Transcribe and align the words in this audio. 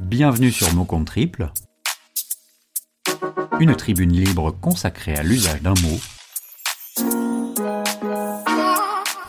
Bienvenue 0.00 0.52
sur 0.52 0.72
Mot 0.74 0.84
Compte 0.84 1.06
Triple, 1.06 1.50
une 3.58 3.74
tribune 3.74 4.12
libre 4.12 4.52
consacrée 4.52 5.14
à 5.16 5.22
l'usage 5.22 5.60
d'un 5.60 5.74
mot. 5.82 5.98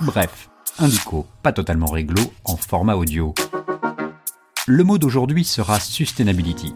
Bref, 0.02 0.50
un 0.78 0.88
dico 0.88 1.26
pas 1.42 1.54
totalement 1.54 1.88
réglo 1.88 2.22
en 2.46 2.56
format 2.56 2.96
audio. 2.96 3.34
Le 4.68 4.84
mot 4.84 4.98
d'aujourd'hui 4.98 5.44
sera 5.44 5.80
sustainability. 5.80 6.76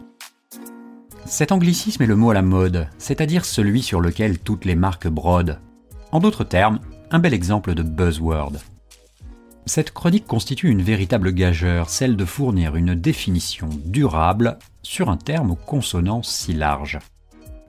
Cet 1.25 1.51
anglicisme 1.51 2.01
est 2.01 2.07
le 2.07 2.15
mot 2.15 2.31
à 2.31 2.33
la 2.33 2.41
mode, 2.41 2.87
c'est-à-dire 2.97 3.45
celui 3.45 3.83
sur 3.83 4.01
lequel 4.01 4.39
toutes 4.39 4.65
les 4.65 4.75
marques 4.75 5.07
brodent. 5.07 5.59
En 6.11 6.19
d'autres 6.19 6.43
termes, 6.43 6.79
un 7.11 7.19
bel 7.19 7.33
exemple 7.33 7.75
de 7.75 7.83
buzzword. 7.83 8.53
Cette 9.65 9.91
chronique 9.91 10.27
constitue 10.27 10.69
une 10.69 10.81
véritable 10.81 11.31
gageure, 11.31 11.89
celle 11.89 12.17
de 12.17 12.25
fournir 12.25 12.75
une 12.75 12.95
définition 12.95 13.69
durable 13.85 14.57
sur 14.81 15.09
un 15.09 15.17
terme 15.17 15.51
aux 15.51 16.21
si 16.21 16.53
larges. 16.53 16.99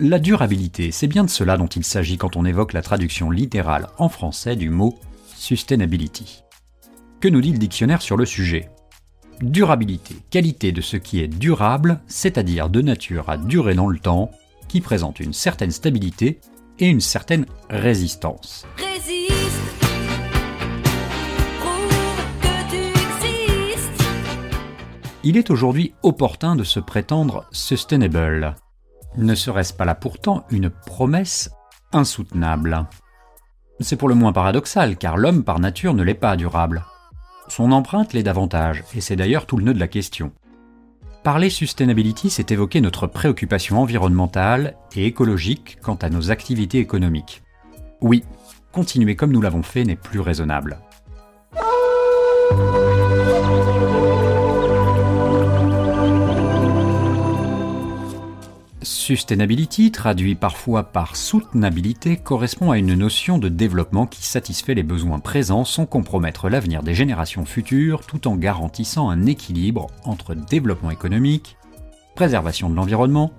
La 0.01 0.19
durabilité, 0.19 0.91
c'est 0.91 1.07
bien 1.07 1.23
de 1.23 1.31
cela 1.31 1.57
dont 1.57 1.69
il 1.69 1.85
s'agit 1.85 2.19
quand 2.19 2.37
on 2.37 2.45
évoque 2.45 2.73
la 2.73 2.83
traduction 2.83 3.31
littérale 3.31 3.87
en 3.99 4.09
français 4.09 4.57
du 4.57 4.71
mot 4.71 4.99
sustainability. 5.37 6.43
Que 7.21 7.29
nous 7.29 7.41
dit 7.41 7.53
le 7.53 7.59
dictionnaire 7.59 8.03
sur 8.03 8.17
le 8.17 8.27
sujet? 8.27 8.71
Durabilité, 9.41 10.17
qualité 10.31 10.73
de 10.73 10.81
ce 10.81 10.97
qui 10.97 11.21
est 11.21 11.29
durable, 11.29 12.01
c'est-à-dire 12.09 12.71
de 12.71 12.83
nature 12.83 13.29
à 13.31 13.37
durer 13.37 13.75
dans 13.75 13.89
le 13.89 13.99
temps, 13.99 14.33
qui 14.69 14.81
présente 14.81 15.21
une 15.21 15.33
certaine 15.33 15.71
stabilité 15.71 16.41
et 16.81 16.89
une 16.89 17.01
certaine 17.01 17.47
résistance. 17.71 18.67
Il 25.27 25.39
est 25.39 25.49
aujourd'hui 25.49 25.95
opportun 26.03 26.55
de 26.55 26.65
se 26.65 26.79
prétendre 26.79 27.47
sustainable. 27.51 28.57
Ne 29.17 29.35
serait-ce 29.35 29.73
pas 29.73 29.87
là 29.87 29.95
pourtant 29.95 30.45
une 30.51 30.69
promesse 30.69 31.51
insoutenable? 31.95 32.85
C'est 33.81 33.97
pour 33.97 34.11
le 34.11 34.15
moins 34.15 34.35
paradoxal, 34.35 34.99
car 34.99 35.17
l'homme 35.17 35.43
par 35.43 35.61
nature 35.61 35.95
ne 35.95 36.03
l'est 36.03 36.13
pas 36.13 36.37
durable. 36.37 36.85
Son 37.49 37.73
empreinte 37.73 38.13
l'est 38.13 38.23
davantage, 38.23 38.85
et 38.95 39.01
c'est 39.01 39.17
d'ailleurs 39.17 39.47
tout 39.47 39.57
le 39.57 39.65
nœud 39.65 39.73
de 39.73 39.81
la 39.81 39.89
question. 39.89 40.31
Parler 41.23 41.49
sustainability, 41.49 42.29
c'est 42.29 42.53
évoquer 42.53 42.83
notre 42.83 43.07
préoccupation 43.07 43.81
environnementale 43.81 44.77
et 44.95 45.07
écologique 45.07 45.79
quant 45.81 45.95
à 45.95 46.11
nos 46.11 46.31
activités 46.31 46.81
économiques. 46.81 47.43
Oui, 48.03 48.25
continuer 48.73 49.17
comme 49.17 49.33
nous 49.33 49.41
l'avons 49.41 49.63
fait 49.63 49.85
n'est 49.85 49.97
plus 49.97 50.21
raisonnable. 50.21 50.79
Sustainability, 59.05 59.93
traduit 59.93 60.35
parfois 60.35 60.83
par 60.83 61.15
soutenabilité, 61.15 62.17
correspond 62.17 62.71
à 62.71 62.79
une 62.79 62.95
notion 62.95 63.37
de 63.37 63.51
développement 63.51 64.07
qui 64.07 64.25
satisfait 64.25 64.73
les 64.73 64.83
besoins 64.83 65.19
présents 65.19 65.67
sans 65.67 65.85
compromettre 65.85 66.49
l'avenir 66.49 66.83
des 66.83 66.95
générations 66.95 67.45
futures 67.45 68.07
tout 68.07 68.27
en 68.27 68.35
garantissant 68.35 69.11
un 69.11 69.27
équilibre 69.27 69.89
entre 70.05 70.35
développement 70.35 70.91
économique, 70.91 71.59
préservation 72.15 72.71
de 72.71 72.77
l'environnement 72.77 73.35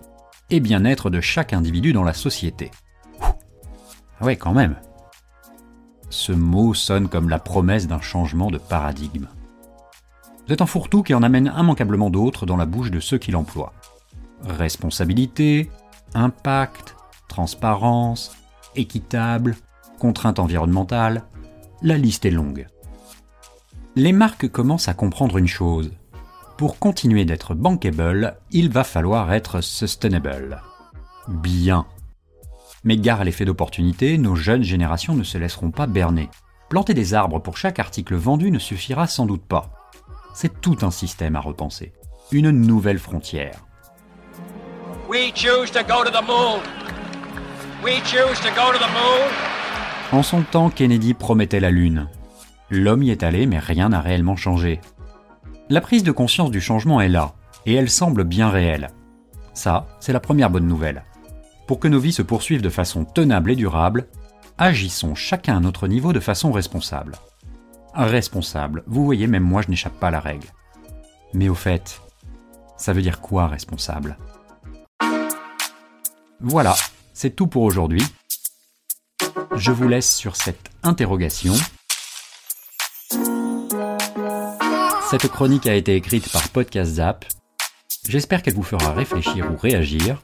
et 0.52 0.60
bien-être 0.60 1.10
de 1.10 1.20
chaque 1.20 1.52
individu 1.52 1.94
dans 1.94 2.04
la 2.04 2.14
société. 2.14 2.70
Ah 4.22 4.26
ouais, 4.26 4.36
quand 4.36 4.54
même. 4.54 4.76
Ce 6.12 6.32
mot 6.32 6.76
sonne 6.76 7.10
comme 7.10 7.28
la 7.28 7.40
promesse 7.40 7.88
d'un 7.88 8.02
changement 8.02 8.52
de 8.52 8.60
paradigme. 8.60 9.30
C'est 10.48 10.62
un 10.62 10.68
fourre-tout 10.68 11.02
qui 11.02 11.16
en 11.16 11.24
amène 11.24 11.52
immanquablement 11.58 12.12
d'autres 12.12 12.46
dans 12.46 12.56
la 12.56 12.68
bouche 12.68 12.92
de 12.92 13.00
ceux 13.00 13.18
qui 13.18 13.32
l'emploient 13.32 13.74
responsabilité, 14.46 15.70
impact, 16.14 16.96
transparence, 17.28 18.36
équitable, 18.76 19.56
contrainte 20.00 20.40
environnementale, 20.40 21.24
la 21.82 21.98
liste 21.98 22.26
est 22.26 22.32
longue. 22.32 22.68
Les 23.96 24.12
marques 24.12 24.50
commencent 24.50 24.88
à 24.88 24.94
comprendre 24.94 25.38
une 25.38 25.48
chose. 25.48 25.92
Pour 26.58 26.80
continuer 26.80 27.26
d'être 27.26 27.54
bankable, 27.54 28.38
il 28.52 28.70
va 28.70 28.84
falloir 28.84 29.34
être 29.34 29.62
sustainable. 29.62 30.62
Bien. 31.28 31.86
Mais 32.84 32.98
gare 32.98 33.22
à 33.22 33.24
l'effet 33.24 33.46
d'opportunité, 33.46 34.18
nos 34.18 34.36
jeunes 34.36 34.64
générations 34.64 35.16
ne 35.16 35.24
se 35.24 35.38
laisseront 35.38 35.72
pas 35.72 35.88
berner. 35.88 36.30
Planter 36.70 36.94
des 36.94 37.14
arbres 37.14 37.40
pour 37.40 37.58
chaque 37.58 37.80
article 37.80 38.16
vendu 38.16 38.52
ne 38.52 38.60
suffira 38.60 39.08
sans 39.08 39.26
doute 39.26 39.44
pas. 39.44 39.92
C'est 40.34 40.62
tout 40.62 40.78
un 40.82 40.92
système 40.92 41.36
à 41.36 41.40
repenser. 41.40 41.94
Une 42.32 42.52
nouvelle 42.52 43.00
frontière. 43.00 43.65
En 50.12 50.24
son 50.24 50.42
temps, 50.42 50.70
Kennedy 50.70 51.14
promettait 51.14 51.62
la 51.62 51.72
Lune. 51.72 52.10
L'homme 52.70 53.02
y 53.02 53.12
est 53.12 53.24
allé, 53.24 53.46
mais 53.46 53.60
rien 53.60 53.88
n'a 53.88 54.02
réellement 54.02 54.36
changé. 54.36 54.82
La 55.70 55.80
prise 55.80 56.04
de 56.04 56.12
conscience 56.12 56.52
du 56.52 56.60
changement 56.60 57.00
est 57.00 57.08
là, 57.08 57.32
et 57.66 57.76
elle 57.76 57.90
semble 57.90 58.26
bien 58.26 58.50
réelle. 58.50 58.90
Ça, 59.54 59.88
c'est 60.02 60.12
la 60.12 60.20
première 60.20 60.50
bonne 60.50 60.68
nouvelle. 60.68 61.06
Pour 61.66 61.80
que 61.80 61.88
nos 61.88 62.00
vies 62.00 62.12
se 62.12 62.22
poursuivent 62.22 62.62
de 62.62 62.70
façon 62.70 63.06
tenable 63.06 63.52
et 63.52 63.56
durable, 63.56 64.08
agissons 64.58 65.16
chacun 65.16 65.56
à 65.56 65.62
notre 65.62 65.88
niveau 65.88 66.12
de 66.12 66.20
façon 66.20 66.52
responsable. 66.52 67.16
Responsable, 67.94 68.84
vous 68.86 69.06
voyez, 69.06 69.28
même 69.28 69.44
moi 69.44 69.62
je 69.62 69.70
n'échappe 69.70 69.98
pas 69.98 70.10
à 70.10 70.12
la 70.12 70.20
règle. 70.20 70.50
Mais 71.34 71.48
au 71.48 71.56
fait, 71.56 72.02
ça 72.76 72.92
veut 72.92 73.02
dire 73.02 73.22
quoi 73.22 73.48
responsable? 73.48 74.18
Voilà, 76.48 76.76
c'est 77.16 77.36
tout 77.36 77.48
pour 77.48 77.64
aujourd'hui. 77.64 78.04
Je 79.56 79.72
vous 79.72 79.88
laisse 79.88 80.16
sur 80.16 80.36
cette 80.36 80.70
interrogation. 80.84 81.56
Cette 85.10 85.28
chronique 85.28 85.66
a 85.66 85.74
été 85.74 85.96
écrite 85.96 86.32
par 86.32 86.48
Podcast 86.50 86.94
Zap. 86.94 87.26
J'espère 88.08 88.44
qu'elle 88.44 88.54
vous 88.54 88.62
fera 88.62 88.92
réfléchir 88.92 89.52
ou 89.52 89.58
réagir. 89.58 90.22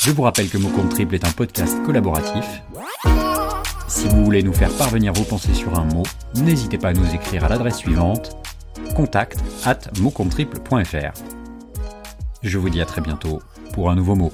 Je 0.00 0.10
vous 0.10 0.22
rappelle 0.22 0.48
que 0.48 0.58
Mot 0.58 0.70
Compte 0.70 0.90
Triple 0.90 1.14
est 1.14 1.24
un 1.24 1.30
podcast 1.30 1.80
collaboratif. 1.86 2.44
Si 3.86 4.08
vous 4.08 4.24
voulez 4.24 4.42
nous 4.42 4.52
faire 4.52 4.76
parvenir 4.76 5.12
vos 5.12 5.22
pensées 5.22 5.54
sur 5.54 5.78
un 5.78 5.84
mot, 5.84 6.02
n'hésitez 6.34 6.76
pas 6.76 6.88
à 6.88 6.92
nous 6.92 7.14
écrire 7.14 7.44
à 7.44 7.48
l'adresse 7.48 7.76
suivante 7.76 8.36
contact 8.96 9.38
at 9.64 9.78
Je 12.42 12.58
vous 12.58 12.70
dis 12.70 12.80
à 12.80 12.86
très 12.86 13.00
bientôt 13.00 13.40
pour 13.72 13.90
un 13.90 13.94
nouveau 13.94 14.16
mot. 14.16 14.32